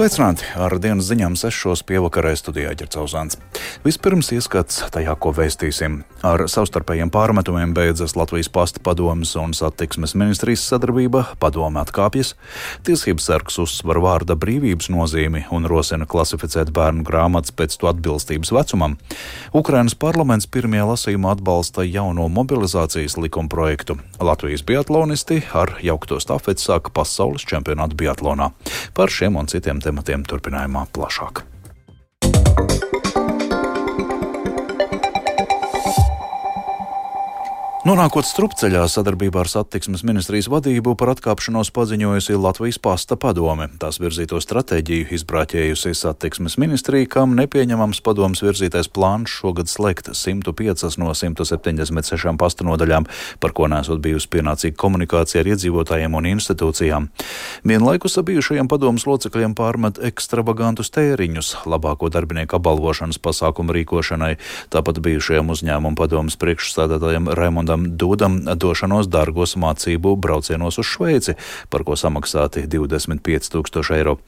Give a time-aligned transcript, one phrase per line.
[0.00, 0.46] Sveicināti!
[0.56, 3.36] Ar dienas ziņām sešos pievakarē studijā ģercauzāns.
[3.80, 6.02] Vispirms ieskats tajā, ko vēstīsim.
[6.20, 12.34] Ar savstarpējiem pārmetumiem beidzas Latvijas pasta padomas un satiksmes ministrijas sadarbība, padome atkāpjas,
[12.84, 18.98] tiesības sargs uzsver vārda brīvības nozīmi un rosina klasificēt bērnu grāmatas pēc to atbilstības vecumam.
[19.56, 23.96] Ukrainas parlaments pirmajā lasījumā atbalsta jauno mobilizācijas likuma projektu.
[24.20, 28.50] Latvijas biatlonisti ar jaukto stafeti sāka pasaules čempionātu biatlonā.
[28.92, 31.46] Par šiem un citiem tematiem turpinājumā plašāk.
[37.80, 43.70] Nonākot strupceļā sadarbībā ar satiksmes ministrijas vadību par atkāpšanos paziņojusi Latvijas pasta padome.
[43.80, 51.14] Tās virzīto stratēģiju izbrāķējusi satiksmes ministrija, kam nepieņemams padomas virzītais plāns šogad slēgt 105 no
[51.16, 53.06] 176 pasta nodaļām,
[53.40, 57.08] par ko nesot bijusi pienācīga komunikācija ar iedzīvotājiem un institūcijām.
[57.64, 64.34] Vienlaikus bijušajiem padomas locekļiem pārmet ekstravagantus tēriņus labāko darbinieku apbalvošanas pasākumu rīkošanai,
[64.68, 71.36] tāpat bijušajiem uzņēmumu padomas priekšstādātājiem Raimondam Raimondam Dūdam došanos dārgos mācību braucienos uz Šveici,
[71.70, 74.18] par ko samaksāti 25 tūkstoši eiro.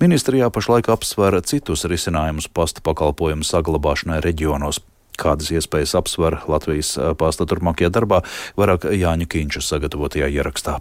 [0.00, 4.80] Ministrijā pašlaik apsver citus risinājumus pasta pakalpojumu saglabāšanai reģionos.
[5.14, 8.24] Kādas iespējas apsver Latvijas pasta turpmākajā darbā,
[8.58, 10.80] vairāk Jāņa Kīņša sagatavotajā ierakstā.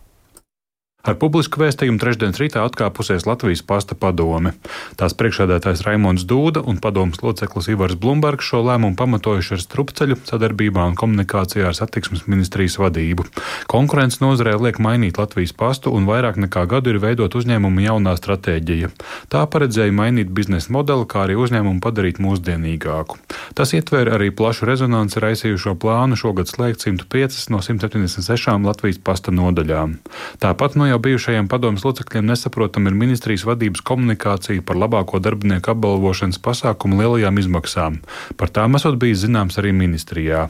[1.04, 4.54] Ar publisku vēstījumu trešdienas rītā atkāpusies Latvijas pasta padome.
[4.96, 10.86] Tās priekšādātājs Raimons Dūda un padomas loceklis Ivars Blumbergs šo lēmumu pamatojuši ar strupceļu sadarbībā
[10.88, 13.26] un komunikācijā ar satiksmes ministrijas vadību.
[13.68, 18.94] Konkurences nozarē liek mainīt Latvijas pastu un vairāk nekā gadu ir veidot uzņēmumu jaunā stratēģija.
[19.28, 23.20] Tā paredzēja mainīt biznesa modeli, kā arī uzņēmumu padarīt mūsdienīgāku.
[23.60, 30.00] Tas ietver arī plašu rezonanci raisījušo plānu šogad slēgt 105 no 176 Latvijas pasta nodaļām.
[30.40, 36.42] Tāpat no jau bijušajiem padomus locekļiem nesaprotam ir ministrijas vadības komunikācija par labāko darbinieku apbalvošanas
[36.44, 38.02] pasākumu lielajām izmaksām.
[38.38, 40.48] Par tām esot bijis zināms arī ministrijā.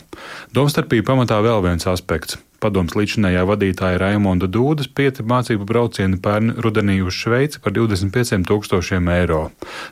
[0.56, 7.00] Domstarpība pamatā vēl viens aspekts padoms līdzinājā vadītāja Raimonda Dūdas pieti mācību braucieni pērn rudenī
[7.04, 9.42] uz Šveici par 25 tūkstošiem eiro.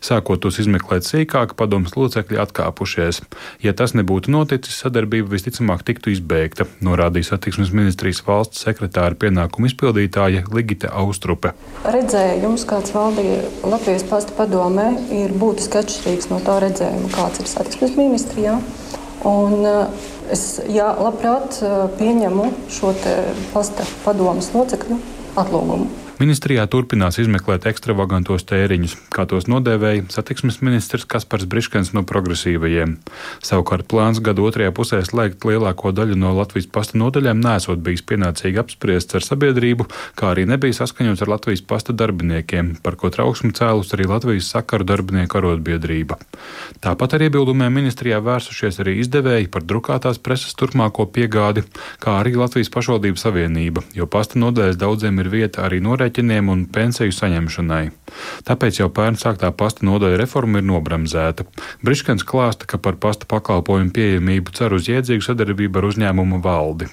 [0.04, 3.22] Sākot tos izmeklēt sīkāk, padoms locekļi atkāpušies.
[3.66, 10.46] Ja tas nebūtu noticis, sadarbība visticamāk tiktu izbeigta, norādīja satiksmes ministrijas valsts sekretāra pienākumu izpildītāja
[10.53, 11.53] Ligita Austrupe.
[11.84, 17.98] Redzējums, kāds valdīja Latvijas pasta padomē, ir būtiski atšķirīgs no tā redzējuma, kāds ir satiksmes
[18.00, 18.58] ministrijā.
[19.28, 21.58] Un, uh, Es jā, labprāt
[22.00, 22.94] pieņemu šo
[23.52, 25.00] pasta padomus locekļu
[25.42, 25.90] atlūgumu.
[26.22, 32.92] Ministrijā turpinās izmeklēt ekstravagantos tēriņus, kā tos nodēvēja satiksmes ministrs Kaspars Briškens no progresīvajiem.
[33.42, 38.62] Savukārt plāns gada otrajā pusē slēgt lielāko daļu no Latvijas pasta nodaļām nesot bijis pienācīgi
[38.62, 39.88] apspriests ar sabiedrību,
[40.20, 44.86] kā arī nebija saskaņots ar Latvijas pasta darbiniekiem, par ko trauksmi cēlus arī Latvijas sakaru
[44.94, 46.20] darbinieku arotbiedrība.
[46.86, 51.66] Tāpat ar iebildumiem ministrijā vērsušies arī izdevēji par drukātās preses turpmāko piegādi,
[51.98, 56.66] kā arī Latvijas pašvaldību savienība, jo pasta nodaļas daudziem ir vieta arī norēķināt aprēķiniem un
[56.68, 57.92] pensiju saņemšanai.
[58.44, 61.46] Tāpēc jau pērn sāktā pasta nodaļa reforma ir nobremzēta.
[61.82, 66.90] Briškens klāsta, ka par pasta pakalpojumu pieejamību cer uz jēdzīgu sadarbību ar uzņēmumu valdi.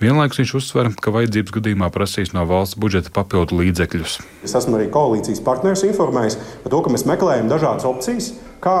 [0.00, 4.18] Vienlaikus viņš uzsver, ka vajadzības gadījumā prasīs no valsts budžeta papildu līdzekļus.
[4.42, 8.32] Es esmu arī koalīcijas partnerus informējis par to, ka mēs meklējam dažādas opcijas,
[8.64, 8.78] kā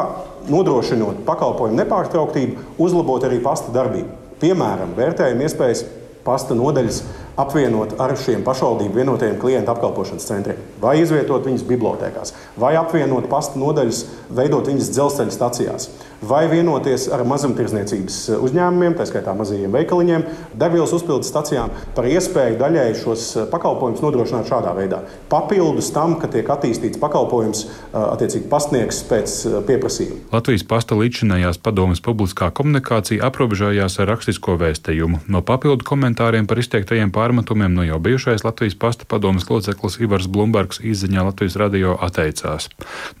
[0.48, 4.08] nodrošinot pakalpojumu nepārtrauktību, uzlabot arī pasta darbību.
[4.40, 5.84] Piemēram, vērtējam iespējas
[6.24, 7.02] pasta nodaļas
[7.38, 13.60] apvienot ar šiem pašvaldību vienotajiem klientu apkalpošanas centriem, vai izvietot viņus bibliotekās, vai apvienot pasta
[13.60, 14.04] nodaļas,
[14.34, 15.88] veidot viņas dzelzceļa stacijās,
[16.18, 20.24] vai vienoties ar mazumtirdzniecības uzņēmumiem, tā skaitā mazajiem veikaliņiem,
[20.58, 25.04] degvielas uzpildes stacijām par iespēju daļēji šos pakalpojumus nodrošināt šādā veidā.
[25.30, 29.36] Papildus tam, ka tiek attīstīts pakalpojums attiecīgi pastniegs pēc
[29.68, 30.24] pieprasījuma.
[30.34, 35.22] Latvijas pasta līdzinājās padomas publiskā komunikācija aprobežojās ar rakstisko vēstījumu.
[35.30, 40.28] No papildu komentāriem par izteiktajiem pārējiem pārmetumiem no jau bijušais Latvijas pasta padomas loceklis Ivars
[40.32, 42.70] Blumbergs izziņā Latvijas radio atteicās.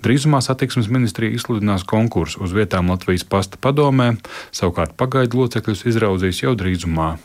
[0.00, 4.14] Drīzumā satiksmes ministrija izsludinās konkursu uz vietām Latvijas pasta padomē,
[4.50, 7.18] savukārt pagaidu locekļus izraudzīs jau drīzumā.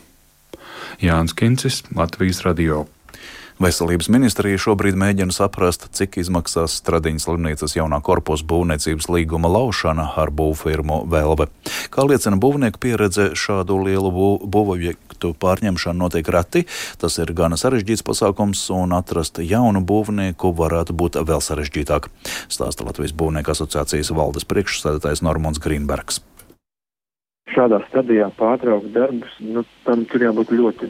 [1.00, 2.84] Jānis Kincis, Latvijas radio.
[3.62, 10.32] Veselības ministrija šobrīd mēģina saprast, cik izmaksās Stradiņas slimnīcas jaunā korpusa būvniecības līguma laušana ar
[10.34, 11.46] būvfirmu Velve.
[11.94, 14.10] Kā liecina būvnieku pieredze, šādu lielu
[14.42, 16.66] būvobjektu pārņemšana notiek reti.
[17.00, 22.10] Tas ir gana sarežģīts pasākums, un atrast jaunu būvnieku varētu būt vēl sarežģītāk.
[22.52, 26.22] Stāsta Latvijas Būvnieku asociācijas valdes priekšsēdētājs Normons Grīnbergs
[27.54, 30.88] šādā stadijā pārtraukt darbus, nu, tam tur jābūt ļoti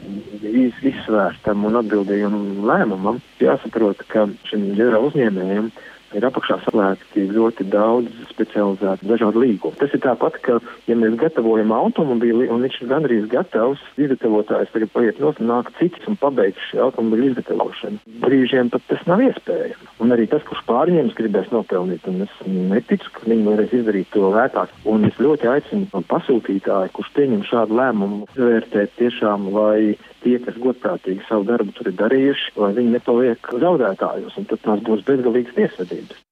[0.49, 3.19] iz, izsvērstam un atbildīgam lēmumam.
[3.43, 5.69] Jāsaprot, ka šim ģenerāla uzņēmējam
[6.15, 9.75] ir apakšā saslēgti ļoti daudz specializētu dažādu līgumu.
[9.79, 10.59] Tas ir tāpat, ka,
[10.89, 15.71] ja mēs gatavojam automobīli un viņš ir gandrīz gatavs, izgatavotājs tagad paiet nos un nāk
[15.79, 18.01] cits un pabeigts automobīļa izgatavošanu.
[18.23, 19.91] Brīžiem pat tas nav iespējams.
[20.03, 24.31] Un arī tas, kurš pārņems, gribēs nopelnīt, un es neticu, ka viņi varēs izdarīt to
[24.33, 24.73] lētāk.
[24.91, 31.25] Un es ļoti aicinu pasūtītāju, kurš pieņem šādu lēmumu, vērtēt tiešām, vai tie, kas godprātīgi
[31.29, 36.23] savu darbu tur ir darījuši, lai viņi nepaliek zaudētājos, un tad tās būs bezgalīgas tiesvedības.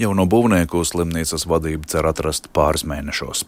[0.00, 3.44] Jauno būvnieku slimnīcas vadība cer atrast pāris mēnešos.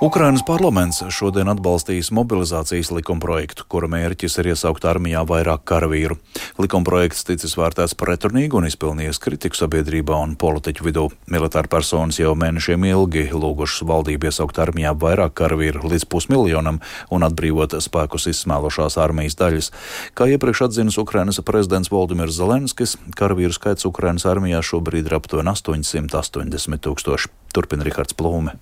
[0.00, 6.16] Ukrainas parlaments šodien atbalstīs mobilizācijas likumprojektu, kura mērķis ir iesaukt armijā vairāk karavīru.
[6.56, 11.04] Likumprojekts ticis vērtēts pretrunīgi un izpelnījies kritiku sabiedrībā un politiķu vidū.
[11.28, 16.80] Militāra personas jau mēnešiem ilgi lūgušas valdību iesaukt armijā vairāk karavīru līdz pusmiljonam
[17.12, 19.70] un atbrīvot spēkus izsmēlušās armijas daļas.
[20.16, 26.86] Kā iepriekš atzinis Ukrainas prezidents Valdimirs Zelenskis, karavīru skaits Ukrainas armijā šobrīd ir aptuveni 880
[26.88, 27.34] tūkstoši.
[27.52, 28.56] Turpina Rihards Plūme.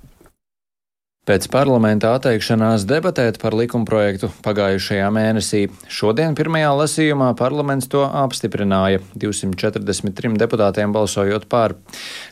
[1.28, 5.58] Pēc parlamenta atteikšanās debatēt par likumprojektu pagājušajā mēnesī,
[5.92, 11.75] šodien pirmajā lasījumā parlaments to apstiprināja 243 deputātiem balsojot par.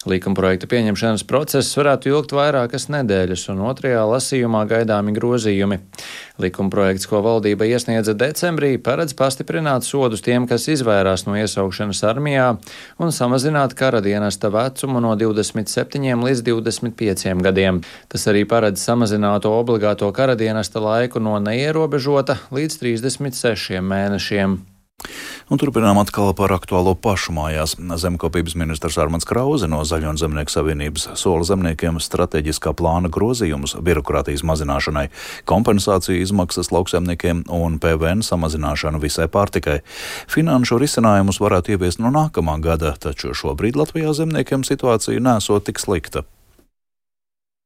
[0.08, 5.82] Likumprojekta pieņemšanas process varētu ilgt vairākas nedēļas, un otrajā lasījumā gaidāmi grozījumi.
[6.40, 12.48] Likumprojekts, ko valdība iesniedza decembrī, paredz pastiprināt sodus tiem, kas izvairās no iesaukšanas armijā,
[12.96, 17.84] un samazināt kara dienesta vecumu no 27 līdz 25 gadiem.
[18.08, 24.58] Tas arī paredz samazināto obligāto kara dienesta laiku no neierobežota līdz 36 mēnešiem.
[25.52, 27.74] Un turpinām atkal par aktuālo pašu mājās.
[28.00, 34.42] Zemkopības ministrs Armans Krause no Zaļo un Zemnieku savienības sola zemniekiem strateģiskā plāna grozījumus birokrātijas
[34.48, 35.06] mazināšanai,
[35.46, 39.82] kompensāciju izmaksas lauksaimniekiem un PVN samazināšanu visai pārtikai.
[40.32, 46.26] Finanšu risinājumus varētu ieviest no nākamā gada, taču šobrīd Latvijā zemniekiem situācija nesot tik slikta.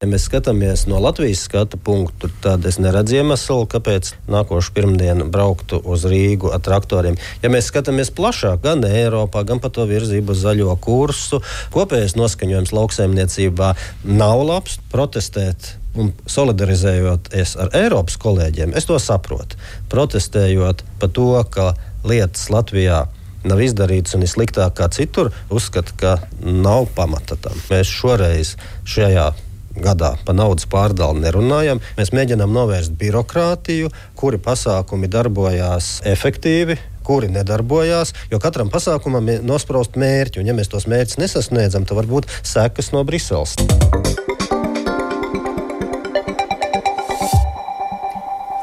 [0.00, 5.76] Ja mēs skatāmies no Latvijas skatu punktu, tad es neredzu iemeslu, kāpēc nākošu pirmdienu brauktu
[5.84, 7.18] uz Rīgu ar traktoriem.
[7.42, 11.42] Ja mēs skatāmies plašāk, gan Eiropā, gan pa to virzību uz zaļo kursu,
[11.74, 13.68] kopējais noskaņojums lauksaimniecībā
[14.08, 14.78] nav labs.
[14.88, 19.60] Protestēt un solidarizējoties ar Eiropas kolēģiem, es to saprotu.
[19.92, 21.74] Protestējot par to, ka
[22.08, 23.02] lietas Latvijā
[23.44, 27.60] nav izdarīts un ir sliktāk kā citur, uzskata, ka nav pamata tam.
[27.68, 28.56] Mēs šoreiz
[28.88, 29.28] šajā
[29.76, 31.82] gadā par naudas pārdali nerunājam.
[31.98, 39.98] Mēs mēģinām novērst birokrātiju, kuri pasākumi darbojās efektīvi, kuri nedarbojās, jo katram pasākumam ir nospraust
[40.00, 43.56] mērķi, un ja mēs tos mērķus nesasniedzam, tad var būt sekas no Briseles.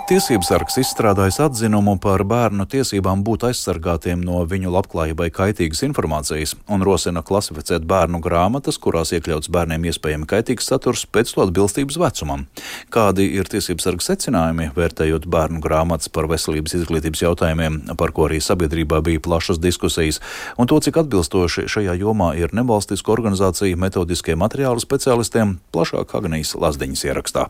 [0.07, 6.85] Tiesības sargs izstrādājis atzinumu par bērnu tiesībām būt aizsargātiem no viņu labklājībai kaitīgas informācijas un
[6.87, 12.47] rosina klasificēt bērnu grāmatas, kurās iekļauts bērniem iespējami kaitīgs saturs pēc to atbilstības vecumam.
[12.87, 18.39] Kādi ir tiesības sarga secinājumi, vērtējot bērnu grāmatas par veselības izglītības jautājumiem, par ko arī
[18.39, 20.23] sabiedrībā bija plašas diskusijas,
[20.55, 27.09] un to, cik atbilstoši šajā jomā ir nevalstisko organizāciju metodiskie materiāli speciālistiem, plašāk Agnijas Lazdiņas
[27.11, 27.49] ierakstā.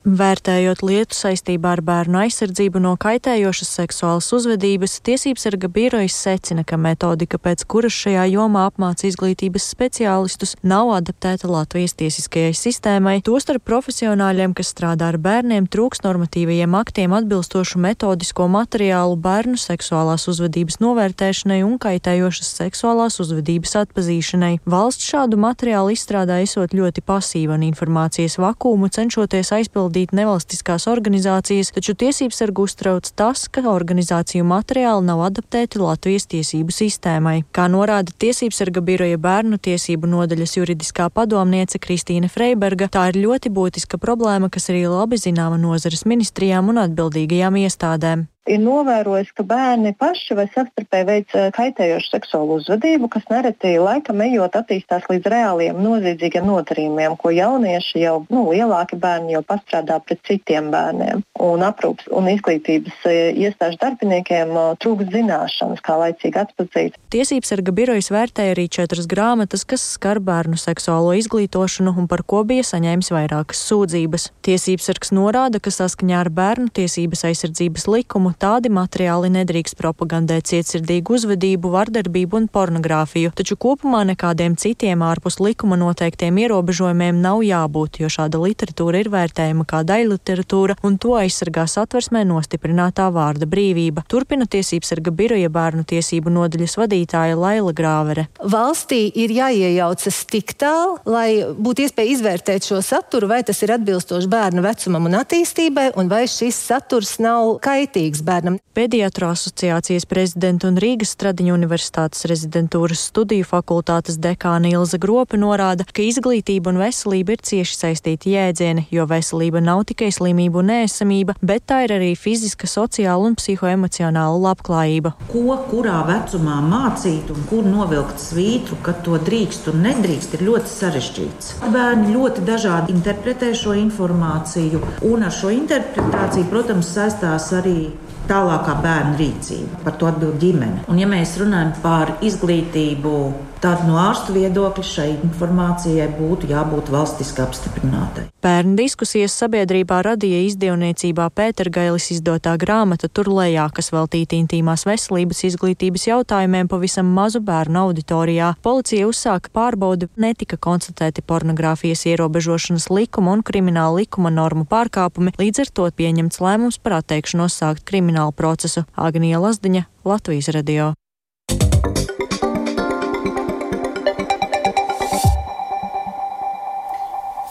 [0.00, 6.78] Vērtējot lietu saistībā ar bērnu aizsardzību no kaitējošas seksuālas uzvedības, tiesības sarga birojas secina, ka
[6.80, 14.54] metodika, pēc kuras šajā jomā apmāca izglītības speciālistus, nav adaptēta Latvijas tiesiskajai sistēmai, tostarp profesionāļiem,
[14.56, 21.76] kas strādā ar bērniem, trūks normatīvajiem aktiem atbilstošu metodisko materiālu bērnu seksuālās uzvedības novērtēšanai un
[21.76, 24.54] kaitējošas seksuālās uzvedības atpazīšanai.
[24.64, 31.72] Valsts šādu materiālu izstrādā esot ļoti pasīva un informācijas vakumu cenšoties aizpildīt pārvaldīt nevalstiskās organizācijas,
[31.74, 37.44] taču tiesības sargu uztrauc tas, ka organizāciju materiāli nav adaptēti Latvijas tiesību sistēmai.
[37.52, 43.50] Kā norāda tiesības sarga biroja bērnu tiesību nodaļas juridiskā padomniece Kristīna Freiberga, tā ir ļoti
[43.50, 49.92] būtiska problēma, kas arī labi zināma nozares ministrijām un atbildīgajām iestādēm ir novērojis, ka bērni
[49.98, 56.46] paši vai savstarpēji veic kaitējošu seksuālu uzvedību, kas nereti laikam ejot attīstās līdz reāliem noziedzīgiem
[56.48, 61.24] nodarījumiem, ko jaunieši jau nu, lielāki bērni jau pastrādā pret citiem bērniem.
[61.40, 64.52] Un aprūpas un izglītības iestāžu darbiniekiem
[64.82, 66.98] trūkst zināšanas, kā laicīgi atpazīt.
[67.14, 72.42] Tiesības sarga birojas vērtēja arī četras grāmatas, kas skar bērnu seksuālo izglītošanu un par ko
[72.48, 74.28] bija saņēmis vairākas sūdzības.
[74.46, 81.16] Tiesības sargs norāda, ka saskaņā ar bērnu tiesības aizsardzības likumu, tādi materiāli nedrīkst propagandēt cietsirdīgu
[81.18, 88.10] uzvedību, vardarbību un pornogrāfiju, taču kopumā nekādiem citiem ārpus likuma noteiktiem ierobežojumiem nav jābūt, jo
[88.12, 94.04] šāda literatūra ir vērtējama kā daļliteratūra un to aizsargā satversmē nostiprinātā vārda brīvība.
[94.10, 98.26] Turpina tiesības sarga biroja bērnu tiesību nodaļas vadītāja Laila Grāvere.
[98.40, 104.30] Valstī ir jāiejaucas tik tālu, lai būtu iespēja izvērtēt šo saturu, vai tas ir atbilstoši
[104.30, 108.58] bērnu vecumam un attīstībai, un vai šis saturs nav kaitīgs bērnam.
[108.76, 116.04] Pediatru asociācijas prezidenta un Rīgas Stradiņu universitātes rezidentūras studiju fakultātes dekāna Ilza Gropa norāda, ka
[116.06, 121.66] izglītība un veselība ir cieši saistīti jēdzieni, jo veselība nav tikai slimību un ēsamība, bet
[121.70, 125.14] tā ir arī fiziska, sociāla un psihoemocionāla labklājība.
[125.32, 130.74] Ko kurā vecumā mācīt un kur novilkt svītru, kad to drīkst un nedrīkst, ir ļoti
[130.76, 131.52] sarežģīts.
[131.74, 137.90] Bērni ļoti dažādi interpretē šo informāciju, un ar šo interpretāciju, protams, saistās arī
[138.30, 139.82] tālākā bērna rīcība.
[139.84, 140.86] Par to atbild ģimene.
[140.90, 143.14] Un, ja mēs runājam par izglītību,
[143.60, 148.26] tad no ārstu viedokļa šai informācijai būtu jābūt valstiski apstiprinātai.
[148.40, 156.70] Bērnu diskusijas sabiedrībā radīja izdevniecībā Pētergailis izdotā grāmata Turlējā, kas veltīta intīmās veselības izglītības jautājumiem
[156.72, 158.54] pavisam mazu bērnu auditorijā.
[158.64, 165.74] Policija uzsāka pārbaudi, netika konstatēti pornogrāfijas ierobežošanas likuma un krimināla likuma normu pārkāpumi, līdz ar
[165.76, 168.84] to pieņemts lēmums par atteikšanos sākt kriminālu procesu.
[168.94, 170.92] Agnija Lazdiņa, Latvijas radio.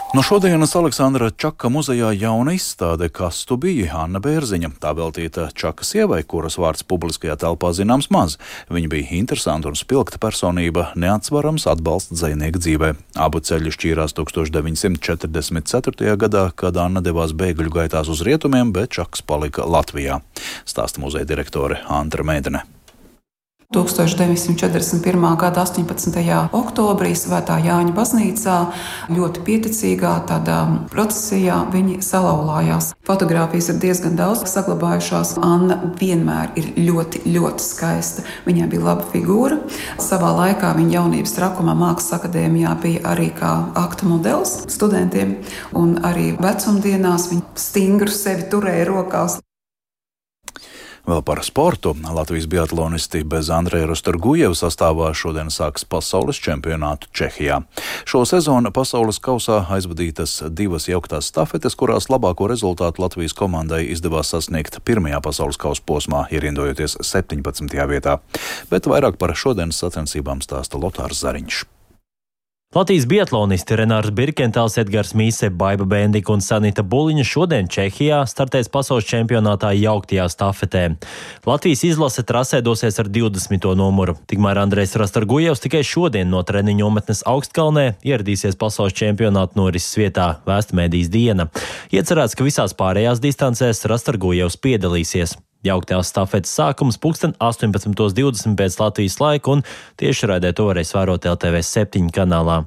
[0.09, 4.71] No šodienas Aleksandra Čaka muzejā jauna izstāde, kas tu biji Anna Bērziņa.
[4.81, 8.41] Tā veltīta Čaka sievai, kuras vārds publiskajā telpā zināms maz.
[8.73, 12.89] Viņa bija interesanta un spilgta personība, neatsvarams atbalsts dzinieka dzīvē.
[13.21, 16.17] Abu ceļu šķīrās 1944.
[16.25, 20.25] gadā, kad Anna devās bēgļu gaitās uz rietumiem, bet Čaks palika Latvijā.
[20.65, 22.65] Stāsta muzeja direktore Antra Mēdene.
[23.69, 25.37] 1941.
[25.37, 26.17] gada 18.
[26.57, 28.53] oktobrī Svētā Jāņa baznīcā
[29.13, 30.55] ļoti pieticīgā tādā
[30.89, 32.95] procesijā viņi salauzās.
[33.05, 35.35] Fotogrāfijas ir diezgan daudz saglabājušās.
[35.45, 38.25] Anna vienmēr ir ļoti, ļoti skaista.
[38.47, 39.59] Viņai bija laba figūra.
[40.01, 45.37] Savā laikā viņa jaunības trakumā Mākslas akadēmijā bija arī kā aktu modelis studentiem,
[45.77, 49.37] un arī vecumdienās viņa stingru sevi turēja rokās.
[51.09, 51.95] Vēl par sportu.
[52.13, 57.63] Latvijas biatlonisti bez Andreja Rostargujeva sastāvā šodien sāks pasaules čempionātu Čehijā.
[58.05, 64.77] Šo sezonu pasaules kausā aizvadītas divas jauktās stafetes, kurās labāko rezultātu Latvijas komandai izdevās sasniegt
[64.85, 67.73] pirmajā pasaules kausa posmā, ierindojoties 17.
[67.89, 68.19] vietā.
[68.69, 71.65] Bet vairāk par šodienas sacensībām stāsta Lotārs Zariņš.
[72.75, 79.07] Latvijas biatlonisti Renārs Birkentāls, Edgars Mīse, Baiba Bendika un Sanita Buliņa šodien Čehijā startēs pasaules
[79.09, 80.83] čempionātā jauktajā stafetē.
[81.49, 83.65] Latvijas izlase trasē dosies ar 20.
[83.73, 84.19] numuru.
[84.29, 91.09] Tikmēr Andrejs Rastargujevs tikai šodien no treniņu nometnes augstkalnē ieradīsies pasaules čempionāta norises vietā Vēstmēdīs
[91.09, 91.49] diena.
[91.89, 95.39] Iecerēts, ka visās pārējās distancēs Rastargujevs piedalīsies.
[95.65, 99.63] Jauktās stafetes sākums pulksten 18.20 pēc Latvijas laika, un
[99.99, 102.61] tieši raidē to varēs vērot LTV 7 kanālā.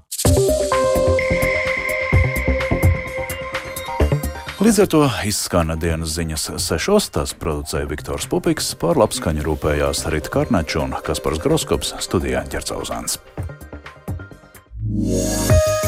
[4.62, 7.08] Līdz ar to izskan dienas ziņas sešos.
[7.16, 13.18] Tās producēja Viktors Pupiks, pār labskaņu rūpējās Rita Karnačs un Kaspars Groskops studijā Ķercauzāns.
[14.92, 15.81] Yeah.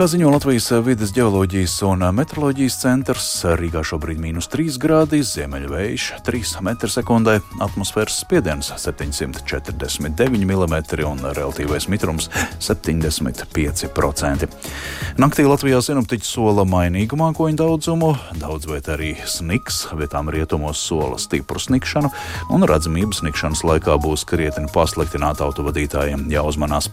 [0.00, 3.24] Kā ziņo Latvijas vidas geoloģijas un meteoroloģijas centrs,
[3.60, 7.34] Rīgā šobrīd ir mīnus 3 grādi, ziemeļvējš 3 m2,
[7.66, 12.30] atmosfēras spiediens 749 mm un relatīvais mitrums
[12.64, 14.48] 75%.
[15.20, 21.60] Naktī Latvijā sinoptiķi sola mainīgu mākoņu daudzumu, daudz vietā arī sniks, vietām rietumos sola stipru
[21.60, 22.08] snikšanu,
[22.48, 26.88] un redzamības snikšanas laikā būs krietni pasliktināta autovadītājiem jāuzmanās.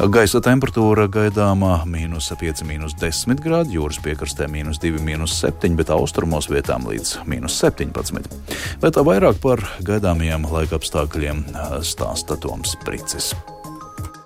[0.00, 5.92] Gaisa temperatūra gaidāmā mīnus 5, mīnus 10 grādi, jūras piekrastē mīnus 2, mīnus 7, bet
[5.92, 8.32] austrumos vietām līdz mīnus 17.
[8.80, 11.44] Bet vairāk par gaidāmajiem laika apstākļiem
[11.84, 13.34] stāsta Toms Pricis.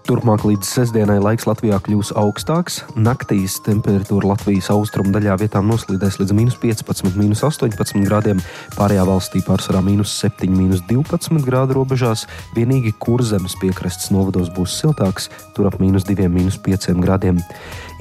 [0.04, 2.82] Turpmāk līdz sestdienai laiks Latvijā kļūs augstāks.
[2.92, 8.42] Naktīs temperatūra Latvijas austrumu daļā vietām noslīdēs līdz minus 15, minus 18 grādiem.
[8.76, 12.26] Pārējā valstī pārsvarā minus 7, minus 12 grādu robežās.
[12.52, 17.40] Vienīgi kurzemes piekrastes novados būs siltāks, tur ap minus 2, minus 5 grādiem.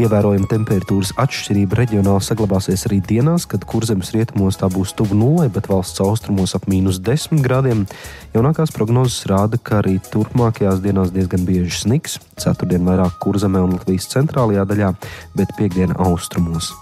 [0.02, 5.70] Ievērojama temperatūras atšķirība reģionāli saglabāsies arī dienās, kad kurzemes rietumos tā būs tuvu nulē, bet
[5.70, 7.86] valsts austrumos ap mīnus 10 grādiem.
[8.34, 12.18] Jaunākās prognozes rāda, ka arī turpmākajās dienās diezgan bieži sniks.
[12.42, 14.92] Ceturtdien vairāk kurzemē un Latvijas centrālajā daļā,
[15.38, 16.74] bet piekdiena austrumos.